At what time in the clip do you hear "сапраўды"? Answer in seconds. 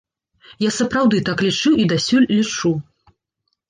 0.77-1.21